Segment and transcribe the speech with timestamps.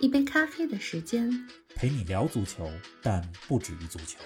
[0.00, 1.30] 一杯咖啡的时间，
[1.74, 2.68] 陪你聊足球，
[3.02, 4.18] 但不止于足球。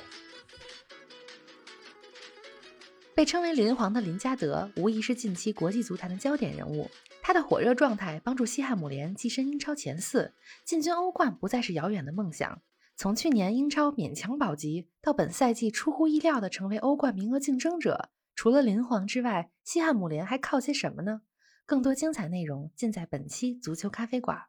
[3.14, 6.90] 被称为“林皇”的林加德，无疑是近期国际足坛的焦点人物。
[7.23, 10.32] 他的火热状态帮助西汉姆联跻身英超前四，
[10.64, 12.62] 进军欧冠不再是遥远的梦想。
[12.95, 21.23] 从去年英超勉强保级，到本赛季出乎意料的成为欧冠名额竞争者，除了林皇之外，西汉姆联还靠些什么呢？
[21.67, 24.45] 更多精彩内容尽在本期足球咖啡馆。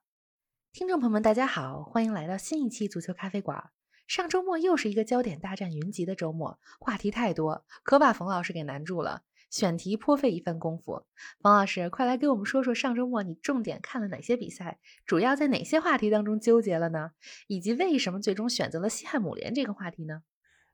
[0.78, 3.72] 听众朋友们，大家好，欢迎来到新一期足球咖啡馆。
[4.06, 9.24] 上周末又是一个焦点大战云集的周末，话题太多，可把冯老师给难住了。
[9.50, 11.08] 选题颇费一番功夫，
[11.42, 17.10] 冯老师，快来给我们说说上周末你重点看了哪些比赛，主要在哪些话题当中纠结了呢？
[17.48, 20.22] 以及为什么最终选择了西汉姆联这个话题呢？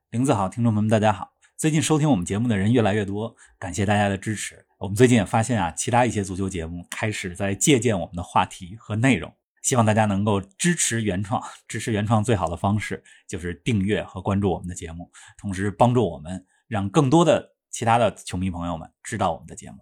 [0.09, 4.65] 林子好，听众朋友们大家好，最近收听我们节目的人越来越多，感谢大家的支持。
[4.79, 9.33] 我们最近也发现啊，其他一些足球节目开始在借鉴我们的话题和内容，
[9.63, 17.51] 希望大家能够支持原创，支持原创最好的方式就是订阅和关注我们的节目，同时帮助我们让更多的。
[17.73, 19.77] 其他的球迷朋友们知道我们的节目。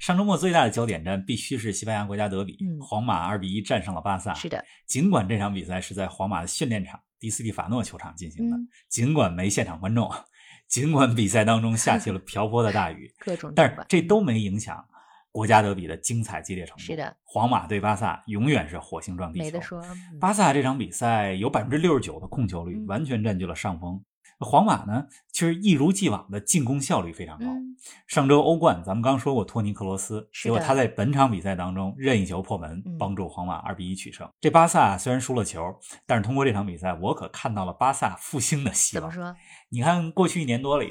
[0.00, 4.34] 上周末最大的焦点战必须是西班牙国家德比，皇马二比一战胜了巴萨。
[4.34, 8.56] 是的，尽管这场比赛是在皇马的训练场迪斯蒂法诺球场进行的，
[8.88, 10.12] 尽管没现场观众，
[10.66, 14.84] 尽管比赛当中下起了 瓢泼的大雨，各种，但是这都没影响
[15.36, 16.82] 国家德比的精彩激烈程度。
[16.82, 19.44] 是的，皇马对巴萨永远是火星撞地球。
[19.44, 19.84] 没得说，
[20.18, 24.02] 巴萨这场比赛有百分之六十九的控球率，完全占据了上风。
[24.38, 27.46] 皇马呢，其实一如既往的进攻效率非常高。
[28.06, 34.28] 上周欧冠咱们刚说过托尼克罗斯，结果他在本场比赛当中任意球破门，帮助皇马二比一取胜。
[34.40, 35.62] 这巴萨虽然输了球，
[36.06, 39.10] 但是通过这场比赛，我可看到了巴萨复兴的希望。
[39.10, 39.36] 怎么说？
[39.70, 40.90] 你看过去一年多里，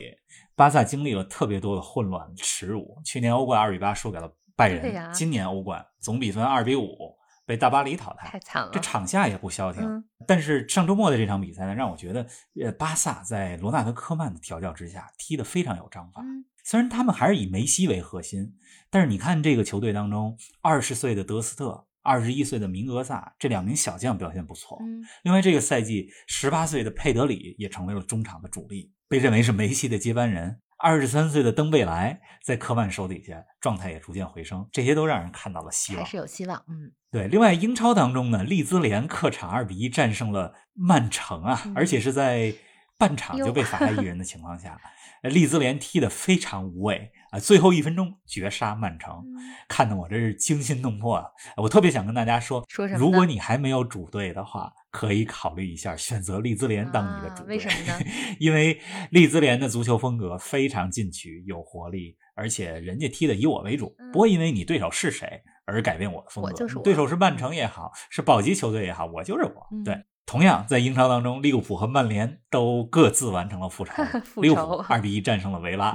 [0.56, 2.97] 巴萨经历了特别多的混乱耻辱。
[3.03, 7.16] 去年欧冠二比八输给了拜仁，今年欧冠总比分二比五。
[7.45, 8.69] 被大巴黎淘汰，太惨了。
[8.73, 10.03] 这场下也不消停。
[10.28, 12.28] 但是上周末的这场比赛呢，让我觉得，
[12.61, 16.23] 呃，巴萨在罗纳德科曼的调教之下，踢得非常有章法。
[16.63, 18.56] 虽然他们还是以梅西为核心，
[18.89, 24.79] 但是你看这个球队当中，二十岁的德斯特，二十一岁的明格萨这两名小将表现不错。
[25.23, 30.59] 另外，这个赛季十八岁的佩德里也成为了中场的主力，被认为是梅西的接班人。
[30.78, 36.63] 二十三岁的登贝莱在科曼手底下状态也逐渐回升，这些都让人看到了希望，还是有希望。
[36.68, 37.28] 嗯，对。
[37.28, 42.53] 另外，英超当中呢，利兹联客场二比一战胜了曼城啊，而且是在
[42.97, 44.80] 半场就被罚下一人的情况下，
[45.24, 49.23] 利兹联踢得非常无畏啊，最后一分钟绝杀曼城，
[49.68, 51.25] 看得我这是惊心动魄啊！
[51.57, 53.00] 我特别想跟大家说，说什么？
[53.00, 54.72] 如果你还没有主队的话。
[54.96, 58.00] 可以考虑一下选择利兹联当你的主队，为什么呢？
[58.40, 58.79] 因为
[59.09, 66.50] 利兹联的足球风格非常进取、有活力，而且人家踢的以我为主，不会因为你对手是谁而改变我的风格。
[66.50, 69.68] 我就是我，对手是曼城也好，是保级球队也好，我就是我。
[69.84, 73.91] 对，同样在英超当中，利物浦和曼联都各自完成了复仇，
[74.41, 75.94] 利物浦二比一战胜了维拉，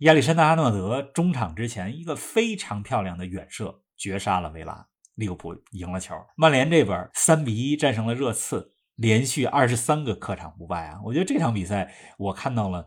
[0.00, 4.86] 亚历山大阿诺德中场之前一个非常漂亮的远射绝杀了维拉。
[5.16, 11.00] 利物浦赢了球，曼联这边三比一战胜了热刺，连续二十三个客场不败啊！
[11.04, 12.86] 我觉得这场比赛我看到了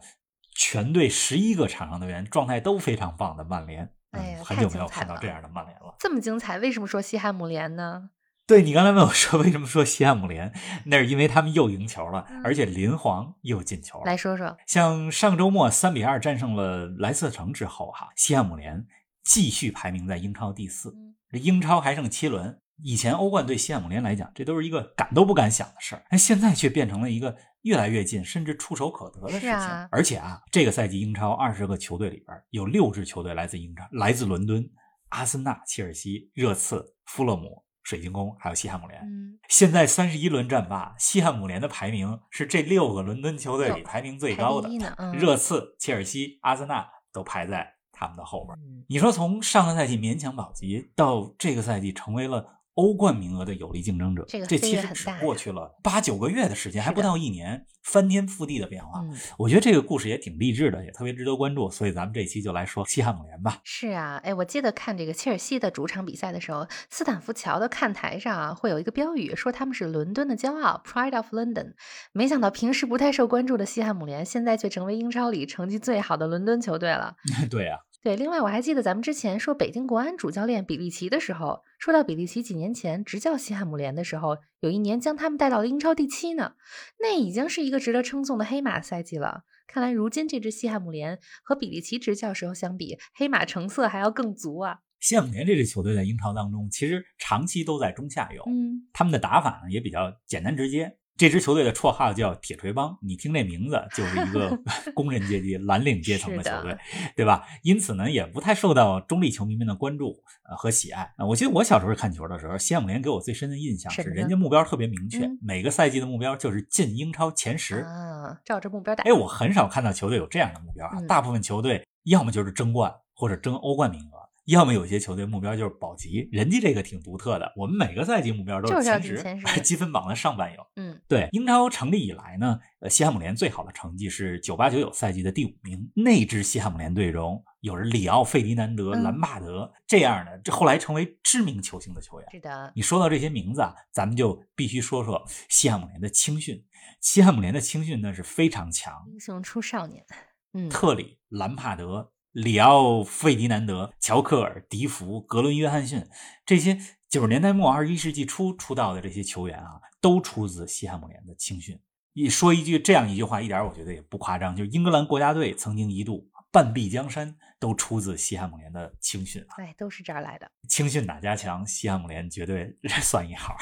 [0.56, 5.94] 全队十一个场上队员状态都非常棒的曼联，哎呀，很久没有看到这样的曼联了。
[6.00, 8.10] 这么精彩，为什么说西汉姆联呢？
[8.46, 10.54] 对你刚才问我说为什么说西汉姆联，
[10.86, 14.06] 那是因为他们又赢球了，而且林皇又进球了。
[14.06, 18.86] 来说说，像上周末三比二战胜了莱斯特城之后，哈，西汉姆联
[19.24, 20.94] 继续排名在英超第四。
[21.30, 29.50] 这英超还剩七轮，以前欧冠对西汉姆联来讲，这都是一个敢都不敢想的事儿，哎，现在却变成了一个越来越近，甚至触手可得的事情。
[29.90, 34.70] 而且啊，这个赛季英超二十个球队里边有六支球队来自英超，来自伦敦，
[35.10, 39.00] 阿森纳、切尔西、热刺、富勒姆、水晶宫，还有西汉姆联。
[39.02, 44.70] 嗯，现在三十一轮战罢，西汉姆联的排名是这六个伦敦球队里排名最高的，
[45.14, 47.74] 热刺、切尔西、阿森纳都排在。
[47.96, 48.58] 他们的后边，
[48.90, 52.44] 你说从上个赛季勉强保级到这个赛季成为了
[52.76, 54.24] 欧冠名额的有力竞争者。
[54.28, 59.00] 这个这其实只过去了八九个月的时间，还不到一年，翻天覆地的变化。
[59.02, 61.70] 嗯，我觉得这个故事也挺励志的，也特别值得关注。
[61.70, 63.60] 所以咱们这期就来说西汉姆联吧。
[63.64, 71.74] 是啊，哎，我记得看这个切尔西的主场比赛的时候，斯坦福桥的看台上啊会有一个标语，说他们是伦敦的骄傲 （Pride of London）。
[72.12, 77.16] 没想到平时不太受关注的西汉姆联，现在却成为英超里成绩最好的伦敦球队了。
[77.52, 86.56] 对啊，对，另外我还记得咱们之前说北京国安主教练比利奇的时候，说到比利奇几年前执教西汉姆联的时候，有一年将他们带到了英超第七呢，
[87.00, 89.44] 那已经是一个值得称颂的黑马赛季了。
[89.68, 94.80] 看来如今这支西汉姆联和比利奇执教时候相比，黑马成色还要更足啊。
[95.00, 98.44] 西汉姆联这支球队在英超当中，其实长期都在中下游。
[98.48, 100.98] 嗯，他们的打法呢也比较简单直接。
[101.16, 104.58] 这支球队的绰号叫“铁锤帮”，你听这名字就是一个
[104.96, 106.76] 工人阶级、蓝领阶层的球队，
[107.16, 107.46] 对吧？
[107.62, 110.16] 因此呢，也不太受到中立球迷们的关注
[110.50, 111.04] 呃和喜爱。
[111.18, 117.82] 啊，我记得我小时候看球的时候，西汉姆联给我最深的印象是人家目标特别明确嗯，每个赛季的目标就是进英超前十。
[117.82, 119.04] 啊，照着目标打。
[119.04, 124.18] 哎，我很少看到球队有这样的目标啊，嗯大部分球队要么就是争冠或者争欧冠名额。
[124.46, 127.52] 要么有些球队目标就是保级，人家这个挺独特的。
[127.56, 130.60] 我们每个赛季目标都是前十，进 前十积分榜的上半游。
[130.76, 135.90] 嗯，对，英超成立以来呢，呃，西汉姆联最好的成绩是九八九九赛季的第五名。
[135.96, 142.28] 那支西汉姆联队中有着里奥、费迪南德、嗯兰帕德这样的，这后来成为知名球星的球员。
[142.32, 146.62] 是的，你说到这些名字啊，咱们就必须说说西汉姆联的青训。
[147.00, 150.06] 西汉姆联的青训呢是非常强，英雄出少年。
[150.54, 156.06] 嗯，特里、兰帕德、里奥、费迪南德、乔克尔、迪福、格伦·约翰逊
[156.46, 156.78] 这些
[157.08, 161.80] 九十年代末二十一世纪初出道的这些球员啊，都出自西汉姆联的青训。
[162.14, 169.54] 一说一句这样一句话，一点我觉得也不夸张，就是英格兰国家队曾经一度半壁江山都出自西汉姆联的青训啊。
[169.58, 170.52] 哎，都是这儿来的。
[170.68, 171.66] 青训哪家强？
[171.66, 173.56] 西汉姆联绝对 算一号。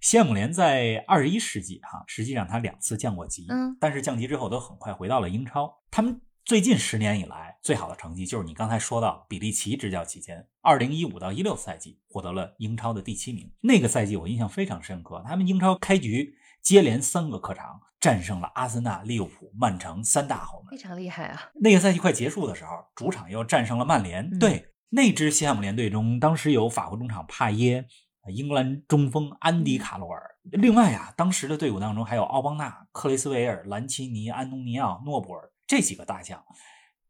[0.00, 5.82] 西汉姆联在二十一世纪哈、实际上他两次降过级，嗯但是降级之后都很快回到了英超。
[5.90, 13.48] 他们最近十年以来最好的成绩就是你刚才说到比利奇执教期间，二零一五到一六赛季获得了英超的第七名。
[13.60, 20.76] 那个赛季我印象非常深刻，他们英超开局接连三个客场战胜了阿森纳、利物浦、曼城三大豪门非。
[20.76, 21.50] 常厉害啊！
[21.54, 24.24] 那个赛季快结束的时候，主场又战胜了曼联。
[24.24, 27.86] 嗯对，那支西汉姆联队中，当时有法国中场帕耶、
[28.34, 30.20] 英格兰中锋安迪·卡罗尔。
[30.50, 36.44] 另外啊，当时的队伍当中还有奥邦纳、克雷斯维尔、兰奇尼、安东尼奥、诺布尔这几个大将。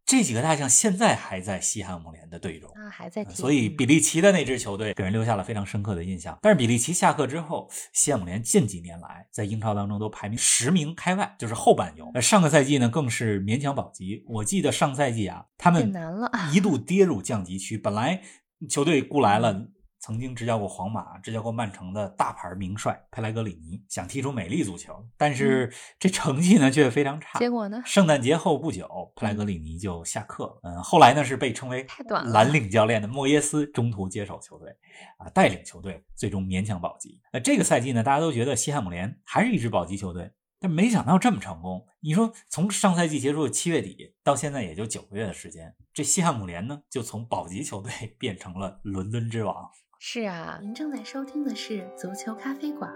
[0.04, 2.69] 这几个大将现在还在西汉姆联的队中。
[2.75, 3.34] 啊，还在踢。
[3.34, 6.37] 所以嗯比利奇的那支球队给人留下了非常深刻的印象。
[6.43, 12.10] 但是比利奇下课之后，西汉姆联近几年来在英超当中都排名十名开外，就是后半游。
[12.14, 14.25] 呃上个赛季呢更是勉强保级。
[14.28, 17.78] 我记得上赛季啊，他们难了一度跌入降级区。
[17.78, 18.20] 本来
[18.69, 19.69] 球队雇来了
[20.02, 27.38] 曾经执教过皇马、执教过曼城的大牌名帅佩莱格里尼，想踢出美丽足球，但是这成绩呢却非常差。
[27.38, 27.81] 结果呢？
[27.87, 30.60] 圣诞节后不久，佩莱格里尼就下课了。
[30.64, 34.70] 嗯，后来呢是被称为太短了蓝领教练的莫耶斯中途接手球队，
[35.19, 37.20] 啊，带领球队最终勉强保级。
[37.32, 41.87] 那这个赛季呢，大家都觉得西汉姆联还是一支保级球队，但没想到这么成功。
[42.00, 49.70] 你说从上赛季结束的七月底到现在也就九个月的时间，这西汉姆联呢就从保级球队变成了伦敦之王。
[50.04, 52.93] 是啊，您正在收听的是足球咖啡馆，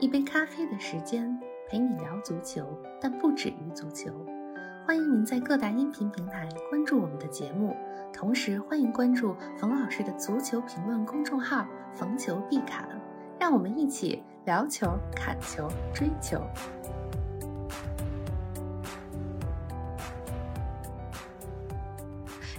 [0.00, 1.38] 一杯咖啡的时间
[1.68, 2.66] 陪你聊足球，
[3.00, 4.10] 但不止于足球。
[4.84, 7.76] 欢迎您在各大音频平台关注我们的节目，
[8.12, 11.64] 同时欢迎关注冯老师的足球评论公众号
[11.94, 12.88] “冯球必侃”，
[13.38, 16.42] 让我们一起聊球、砍球、追球。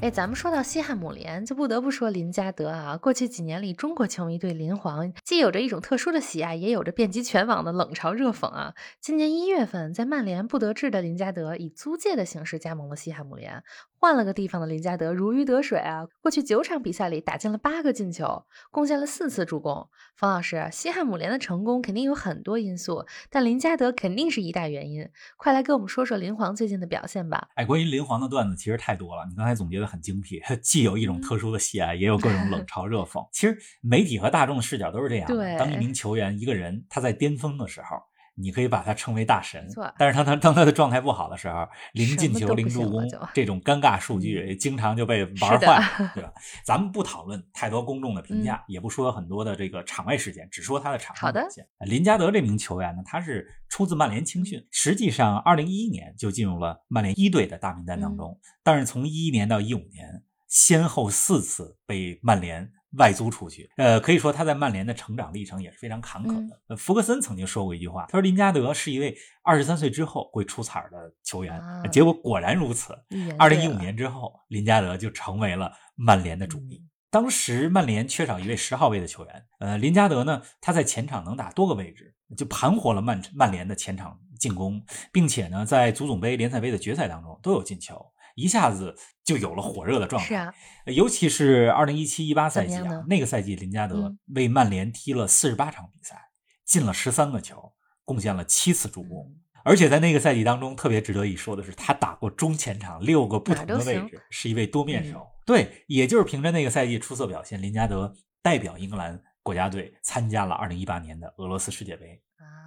[0.02, 2.98] 哎，咱们说到西汉姆联，就不得不说林加德啊。
[2.98, 8.74] 过去几年里，中国球迷对林皇既有着一种特殊的喜爱，也有着遍及全网的冷嘲热讽啊。
[9.00, 13.64] 今年一月份，在曼联不得志的林加德以租借的形式加盟了西汉姆联，
[14.02, 16.08] 换了个地方的林加德如鱼得水啊。
[16.22, 19.88] 过去九场比赛里打进了八个进球，贡献了四次助攻。
[20.16, 25.08] 方老师，西汉姆联的成功肯定有很多因素，但林加德肯定是一大原因。
[25.38, 27.50] 快来跟我们说说林皇最近的表现吧。
[27.54, 33.24] 哎，关于林皇的段子其实太多了，你刚才总结的很精辟， 既有一种特殊的喜爱，也有各种冷嘲热讽。
[33.32, 35.36] 其实媒体和大众的视角都是这样的。
[35.36, 37.98] 对当一名球员、一个人他在巅峰的时候，
[38.42, 39.68] 你可以把他称为大神，
[39.98, 46.34] 但是他他当他的状态不好的时候，零进球、零助攻这种尴尬数据，经常就被玩坏，对吧？
[46.66, 51.66] 咱们不讨论太多公众的评价，也不说很多的这个场外事件，只说他的场上表现。
[51.88, 63.70] 林加德这名球员呢，他是出自曼联青训，实际上二零一一年就进入了曼联一队的大名单当中，但是从一一年到一五年，先后四次被曼联外租出去。
[63.78, 66.62] 呃，可以说他在曼联的成长历程也是非常坎坷的。
[66.68, 72.98] 呃，福格森曾经说过一句话，他说林加德是一位二十三岁之后会出彩的球员，结果果然如此。
[73.38, 76.86] 二零一五年之后，林加德就成为了曼联的主力。
[77.10, 84.82] 当时曼联缺少一位十号位的球员，呃，林加德呢，他在前场能打多个位置，就盘活了曼曼联的前场进攻，
[85.12, 88.02] 并且呢，在足总杯、联赛杯的决赛当中都有进球，
[88.36, 90.28] 一下子就有了火热的状态。
[90.28, 90.54] 是啊，
[90.86, 96.30] 尤其是二零一七一八赛季啊，那个赛季林加德为曼联踢了四十八场比赛，
[96.66, 97.74] 进了十三个球，
[98.06, 99.36] 贡献了七次助攻。
[99.64, 105.28] 而且在那个赛季当中，特别值得一说的是，他打过中前场六个不同的位置，是一位多面手。
[105.46, 108.12] 对，也就是凭着那个赛季出色表现，林加德
[108.42, 112.20] 代表英格兰国家队参加了2018年的俄罗斯世界杯。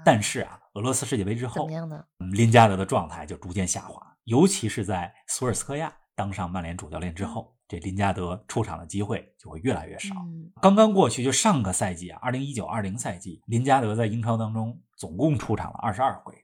[0.05, 2.05] 但是啊，俄罗斯世界杯之后，怎么样呢？
[2.33, 10.15] 林加德的状态就逐渐下滑，尤其是在索尔斯克亚当上曼联主教练之后，这林加德出场的机会就会越来越少。
[10.61, 16.35] 刚刚过去就上个赛季啊二零一九二零赛季，林加德在英超当中总共出场了二十二回。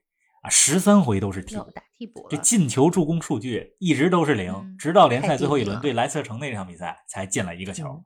[0.41, 1.55] 啊，十三回都是替
[2.07, 8.03] 补，这进球助攻数据一直都是零，直到联赛最后一轮对莱斯特城那场比赛才进了一个球。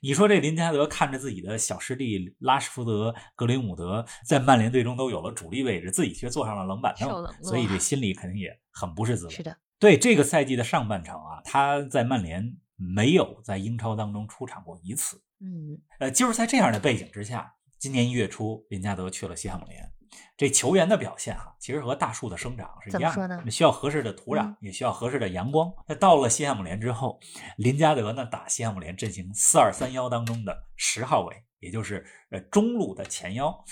[0.00, 9.30] 你说这林加德看着自己的小师弟拉什福德、格林伍德在曼联队中都有了主力位置，自己却坐上了冷板凳，所以这心里肯定也很不是滋味。
[9.32, 15.20] 是的，对这个赛季的上半程啊，他在曼联没有在英超当中出场过一次。
[15.40, 19.90] 嗯，呃，就是在这样的背景之下，今年一月初，林加德去了西汉姆联。
[20.36, 25.72] 这球员的表现哈，其实和大树的生长是一样的，需要合适的土壤，也需要合适的阳光。
[25.86, 27.20] 那到了西汉姆联之后，
[27.56, 33.64] 林加德呢打西汉姆联阵型四二三幺当中的十号位，也就是呃中路的前腰。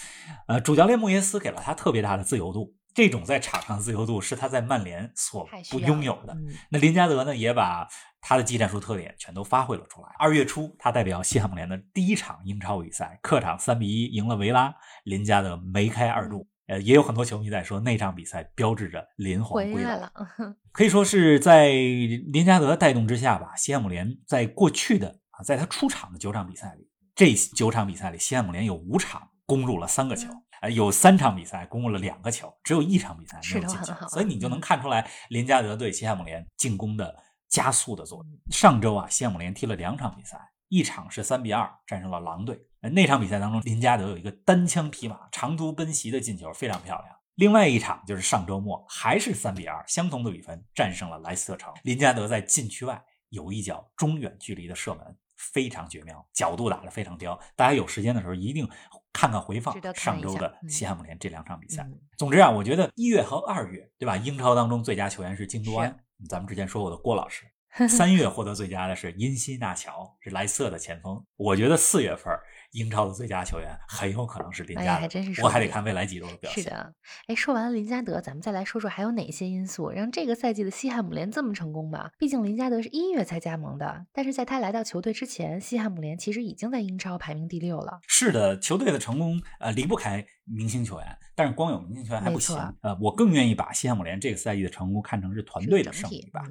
[0.46, 6.36] 呃，主教练穆耶斯给了他特别大的自由度，这种在场上自由度是他在曼联所不拥有的。
[6.70, 7.88] 那林加德呢，也把
[8.20, 10.08] 他的技战术特点全都发挥了出来。
[10.18, 16.48] 二月初，他代表西汉姆联的第一场英超比赛，客场三比一赢了维拉，林加德梅开二度。
[16.68, 20.12] 呃，也有很多球迷在说那场比赛标志着林皇归来了，
[20.70, 23.52] 可以说是在林加德带动之下吧。
[23.56, 30.28] 西汉姆联在过去的啊，在他出场的九场比赛里，这九场比赛里，西汉姆联有五场攻入了三个球，
[30.62, 37.14] 呃，有三场比赛攻入了两个球，只有一场比赛没有进球，所以你就能看出来林加德对西汉姆联进攻的
[37.48, 38.38] 加速的作用。
[38.50, 40.38] 上周啊，西汉姆联踢了两场比赛，
[40.68, 42.64] 一场是三比二战胜了狼队。
[42.92, 47.16] 那场比赛当中，林加德有一个单枪匹马、长途奔袭的进球，非常漂亮。
[47.34, 51.74] 另外一场就是上周末，还是三比二，相同的比分战胜了莱斯特城。
[51.82, 57.36] 林加德在禁区外有一脚中远距离的射门，非常绝妙，角度打得非常刁。
[57.56, 58.68] 大家有时间的时候一定
[59.12, 61.86] 看看回放上周的西汉姆联这两场比赛。
[62.16, 64.16] 总之啊，我觉得一月和二月，对吧？
[64.16, 65.96] 英超当中最佳球员是京多安，
[66.28, 67.44] 咱们之前说过的郭老师。
[67.88, 71.24] 三月获得最佳的是因西纳乔，是莱瑟的前锋。
[71.36, 72.30] 我觉得四月份。
[72.72, 76.64] 英超的最佳球员很有可能是林加德，还真是，我还得看未来几周的表现。
[76.64, 76.94] 是的，
[77.26, 82.10] 哎，说完了林加德，咱们再来说说还有哪些因素让这个赛季的西汉姆联这么成功吧？
[82.18, 88.00] 毕竟林加德是一月才加盟的，但是在他来到球队之前，西汉姆联其实已经在英超排名第六了。
[88.08, 92.56] 是的，球队的成功呃离不开明星球员，但是光有明星球员还不行。
[92.80, 96.42] 呃，我更愿意把西汉姆联这个赛季的成功看成是团队的胜利吧。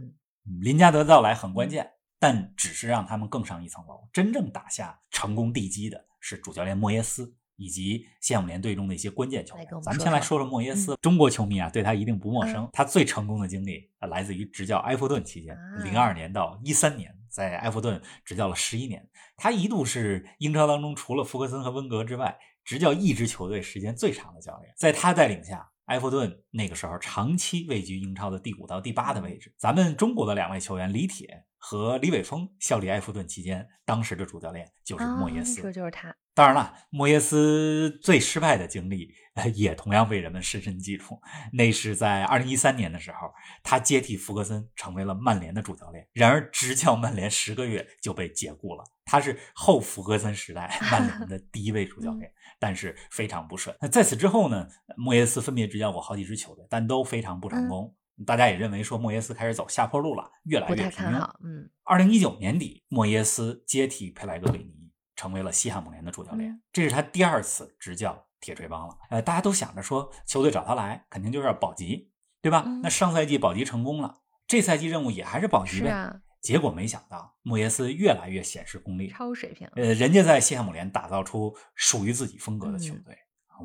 [0.62, 1.90] 林加德到来很关键，
[2.22, 6.06] 但只是让他们更上一层楼，真正打下成功地基的。
[6.20, 9.66] 是主教练莫耶斯以及西汉姆联队中的一些关键球员。
[9.82, 12.70] 咱们先来说说莫耶斯，中国球迷啊对他一定不陌生。
[12.72, 19.04] 他最成功的经历啊来自于执教埃弗顿期间，零二年到一三年，在埃弗顿执教了十一年。
[19.36, 24.72] 他一度是英超当中除了福克森和温格之外，执教一支球队时间最长的教练。
[24.78, 29.52] 在他带领下，埃弗顿那个时候长期位居英超的第五到第八的位置。
[29.58, 31.46] 咱们中国的两位球员李铁。
[31.64, 35.62] 和李伟峰效力埃弗顿期间，当时的主教练就是莫耶斯。
[35.62, 36.14] 说就是他。
[36.34, 39.14] 当然了，莫耶斯最失败的经历，
[39.54, 41.20] 也同样被人们深深记住。
[41.54, 46.08] 那是在二零一三年的时候，他接替福格森成为了曼联的主教练。
[46.14, 48.84] 然而，执教曼联十个月就被解雇了。
[49.06, 53.76] 他是后福格森时代 曼联的第一位主教练，但是非常不顺。
[53.82, 54.68] 那在此之后呢？
[54.96, 57.94] 莫耶斯分别执教过好几支球队，但都非常不成功。
[58.26, 61.30] 大家也认为说莫耶斯开始走下坡路了，越来越平庸。
[61.44, 66.62] 嗯，二零一九年底，莫耶斯接替佩莱格里尼，成为了西汉姆联的主教练。
[66.72, 68.98] 这是他第二次执教铁锤帮了。
[69.10, 72.12] 呃，大家都想着说球队找他来，肯定就是要保级，
[72.42, 72.66] 对吧？
[72.82, 76.20] 那上赛季保级成功了，这赛季任务也还是保级呗。
[76.42, 79.68] 结果没想到莫耶斯越来越显示功力，超水平。
[79.76, 83.16] 呃，人家在西汉姆联打造出属于自己风格的球队。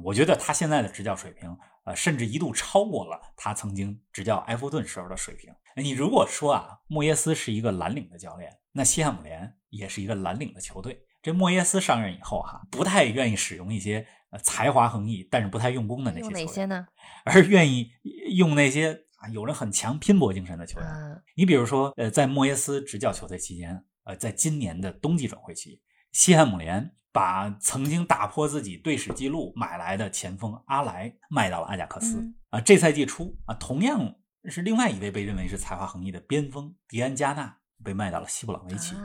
[0.05, 1.57] 我觉得他现在的执教水平。
[1.87, 5.55] 呃，甚至一度超过了他曾经执教埃弗顿时候的水平。
[5.77, 11.01] 你如果说啊，莫耶斯是一个蓝领的教练，那西汉姆联也是一个蓝领的球队。
[11.23, 14.05] 这莫耶斯上任以后哈，不太愿意使用一些
[14.43, 16.87] 才华横溢但是不太用功的那些球员，哪些呢？
[17.25, 17.91] 而愿意
[18.37, 20.89] 用那些啊有着很强拼搏精神的球员。
[21.37, 32.61] 你比如说，呃，在莫耶斯执教球队期间，呃，在今年的冬季转会期，西汉姆联把曾经打破自己队史记录买来的前锋阿莱卖到了阿贾克斯啊。
[32.61, 37.57] 这赛季初啊，同样是另外一位被认为是才华横溢的边锋迪安加纳。
[37.85, 38.97] 被卖到了西布朗维奇。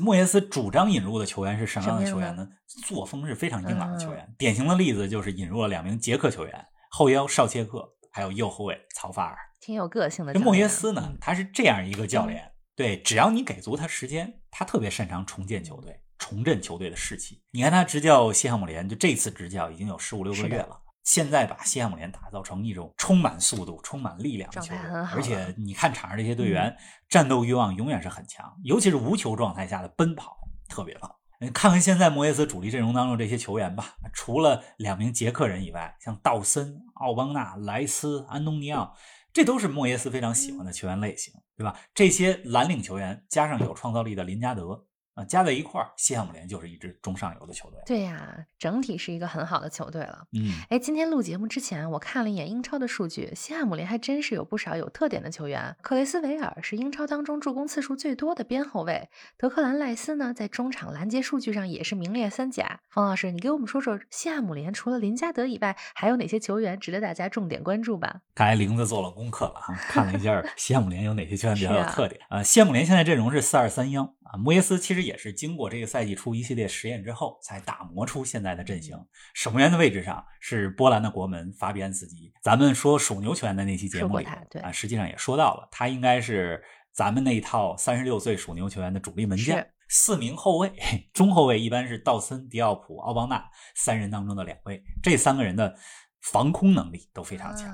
[0.00, 2.48] 莫耶斯主张引入的球员是什么样的球员呢？
[2.88, 4.34] 作风是非常硬朗的球员。
[4.38, 10.32] 典型的例子就是引入了两名捷克球员，后腰绍切克，还有右后卫曹法尔，挺有个性的。
[10.32, 17.42] 这莫耶斯呢，他是这样一个教练，对，只要你给足他时间，他特别擅长重建球队，重振球队的士气。
[17.50, 20.80] 你看他执教西汉姆联，就这次执教已经有十五六个月了。
[21.02, 24.78] 现在把西汉姆联打造成一种充满速度、充满力量的球队，
[25.12, 26.74] 而且你看场上这些队员
[27.10, 30.34] 战斗欲望永远是很强，尤其是无球状态下的奔跑
[30.66, 31.14] 特别棒。
[31.52, 38.96] 看看现在莫耶斯主力阵容当中这些球员吧，除了两名捷克人以外，像道森、奥邦纳、莱斯、安东尼奥，
[39.30, 41.78] 这都是莫耶斯非常喜欢的球员类型，对吧？
[41.92, 44.86] 这些蓝领球员加上有创造力的林加德。
[45.14, 47.78] 啊，加在一块儿，西汉姆联就是一支中上游的球队。
[47.86, 50.26] 对呀，整体是一个很好的球队了。
[50.32, 55.76] 嗯，哎，今天录节目之前，我看了一眼英超的数据，西汉姆联还真是有不少有特点的球员。
[55.82, 62.80] 克雷斯维尔是英超当中助攻次数最多的边后卫，德克兰赖斯呢，在中场拦截数据上也是名列三甲。
[62.90, 68.22] 方老师，你给我们说说西汉姆联除了林加德以外，还有哪些球员值得大家重点关注吧？
[68.34, 72.20] 看来玲子做了功课了哈，看了一下西汉姆联有哪些球员比较有特点。
[72.28, 74.12] 啊，西汉姆联现在阵容是四二三幺。
[74.38, 78.98] 莫耶斯其实也是经过这个赛季初一系列实验之后，才打磨出现在的阵型。
[79.32, 82.32] 守门员的位置上是波兰的国门法比安斯基。
[82.42, 84.26] 咱们说属牛球员的那期节目里，
[84.62, 86.62] 啊，实际上也说到了，他应该是
[86.92, 89.64] 咱们那一套三十六岁属牛球员的主力门将。
[89.88, 90.72] 四名后卫，
[91.12, 93.44] 中后卫一般是道森、迪奥普、奥邦纳
[93.76, 95.76] 三人当中的两位，这三个人的
[96.22, 97.68] 防空能力都非常强。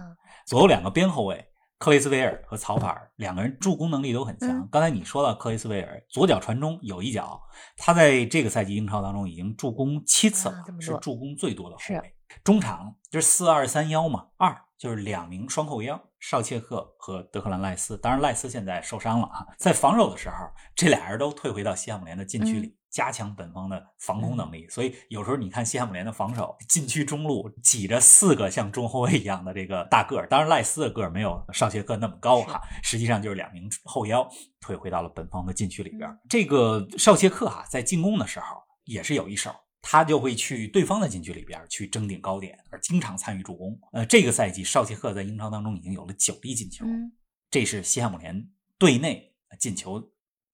[0.47, 1.47] 左右两个边后卫。
[1.81, 4.69] 克雷斯维尔和曹法尔两个人助攻能力都很强。
[4.71, 7.41] 刚才你说到克雷斯维尔左脚传中有一脚，
[7.79, 12.15] 他在这个赛季英超当中已经助攻七次了，是助攻最多的后卫。
[12.45, 17.99] 中场就是四二三幺嘛，二就是两名双后腰，绍切克和德克兰赖斯。
[17.99, 20.37] 当然赖斯现在受伤了啊，在防守的时候，
[20.77, 22.77] 这俩人都退回到西汉姆联的禁区里。
[22.91, 34.29] 加强本方的防空能力，所以有时候你看西汉姆联的防守，禁区中路挤着四个像中后卫一样的这个大个儿，当然赖斯的个儿没有绍切克那么高哈， 实际上就是两名后腰
[34.61, 36.19] 退回到了本方的禁区里边。
[36.29, 38.57] 这个绍切克哈在进攻的时候
[38.87, 43.79] 也是有一手，他就会去对方的禁区里边去争顶高点，而经常参与助攻。
[43.93, 46.85] 呃，这个赛季绍切克在英超当中已经有了九粒进球，
[47.51, 50.11] 这是西汉姆联队内进球。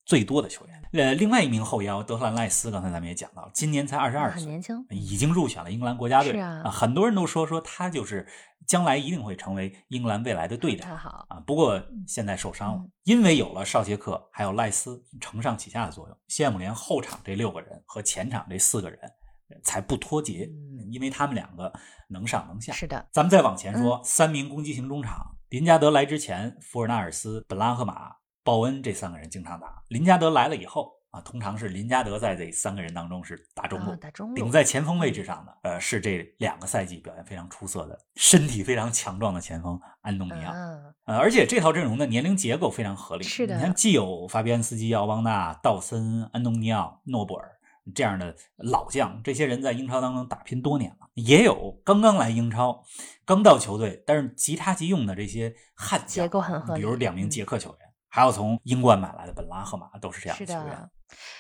[0.07, 6.31] 最多的球员，呃，另外一名后腰德特兰赖斯，刚才咱们也讲到，今年才二十二岁，很年轻，已经入选了英格兰国家队。
[6.31, 8.25] 是啊，很多人都说说他就是
[8.67, 10.97] 将来一定会成为英格兰未来的队长。
[10.97, 18.99] 好啊，不过现在受伤了，因为有了绍杰克还有赖斯承上启下的作用，西汉姆联后场这六个人和前场这四个人
[19.63, 20.51] 才不脱节，
[20.91, 21.73] 因为他们两个
[22.09, 22.73] 能上能下。
[22.73, 28.17] 是的，咱们再往前说，三名攻击型中场，林加德来之前，福尔纳尔斯、本拉赫马。
[28.45, 33.97] 鲍恩这三个人经常打，林加德来了以后啊，通常是林加德在这三个人当中是打中路，
[34.35, 40.53] 顶在前锋位置上的，呃，是这两个赛季表现非常出色的、身体非常强壮的前锋安东尼奥。
[41.07, 47.51] 呃，而且这套阵容的年龄结构非常合理，是的，你看既有法比安斯基、奥邦纳、道森、安东尼奥、诺布尔
[47.95, 52.85] 这样的老将，这些人在英超当中打拼多年了，也有刚刚来英超、
[53.25, 57.79] 刚到球队但是即插即用的这些悍将，结构很合理，比如两名捷克球员。
[58.09, 60.91] 还有从英冠买来的本拉赫马都是这样的球员。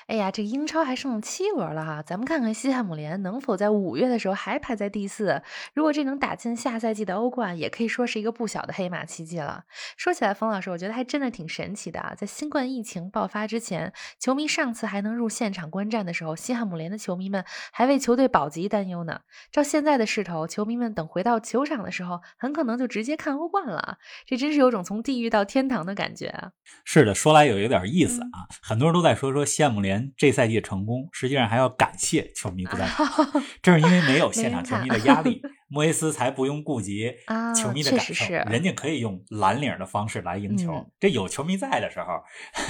[0.06, 5.42] 哎呀，这英超还剩七轮了哈，咱们看看西汉姆联能否在五月的时候还排在第四。
[5.74, 9.64] 如果这能打进下赛季的欧冠，也可以说是一个不小的黑马奇迹了。
[9.96, 12.14] 说起来，冯老师，我觉得还真的挺神奇的啊！
[12.16, 19.20] 在新冠疫情爆发之前，球迷上次还能入现场观战的时候，西汉姆联的球迷们还为球队保级担忧呢。
[19.50, 23.98] 照现在的势头，球迷们等回到球场的时候，很可能就直接看欧冠了。
[24.24, 26.52] 这真是有种从地狱到天堂的感觉啊！
[26.84, 30.12] 是的，说来有有点意思啊，很多人都在说说西汉姆联。
[30.18, 33.06] 这赛季成功，实际上还要感谢球迷不在场，
[33.62, 37.10] 正是因为没有现场球迷的压力，莫耶斯才不用顾及
[37.58, 40.86] 球迷的感受，人家可以用蓝领的方式来赢球。
[41.00, 42.22] 这有球迷在的时候，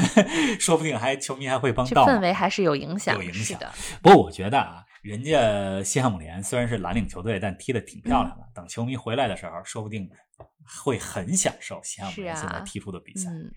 [0.61, 2.07] 说不定还球迷还会帮到。
[2.07, 3.68] 氛围还是有影响，有影响的。
[4.01, 8.44] 不过我觉得啊，人家西汉姆联虽然是蓝领球队，但踢得挺漂亮的。
[8.55, 10.09] 等球迷回来的时候，说不定
[10.85, 13.29] 会很享受西汉姆联现在踢出的比赛。
[13.29, 13.51] 嗯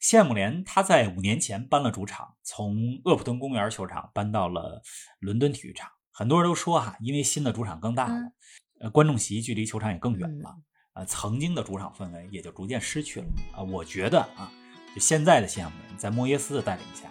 [0.00, 4.82] 西汉姆联他在五年前搬了主场，从厄普顿公园球场搬到了
[5.18, 5.90] 伦敦体育场。
[6.10, 8.32] 很多人都说哈，因为新的主场更大了，嗯。
[8.80, 10.40] 呃，观众席距离球场也更远嗯。
[10.40, 10.56] 了，
[10.94, 13.26] 呃，曾经的主场氛围也就逐渐失去了。
[13.52, 14.50] 啊、我觉得啊，
[14.94, 17.10] 就现在的西汉姆联在莫耶斯的带领下，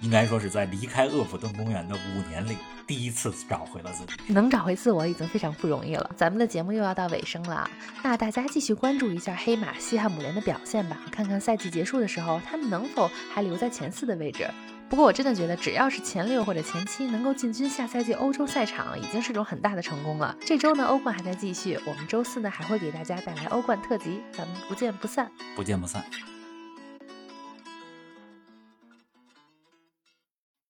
[0.00, 4.32] 应该说是在离开厄普顿公园的五年里第一次找回了自己。
[4.32, 6.10] 能找回自我已经非常不容易了。
[6.16, 7.68] 咱们的节目又要到尾声了，
[8.02, 14.48] 那大家继续关注一下黑马西汉姆联的表现吧，看看赛季结束的时候他们能否还留在前四的位置。
[14.86, 20.36] 不过我真的觉得，只要是前六或者前七能够进军下赛季欧洲赛场，已经是种很大的成功了。
[20.44, 25.28] 这周呢，欧冠还在继续，我们周四呢还会给大家带来欧冠特辑，咱们不见不散。
[25.56, 26.04] 不见不散。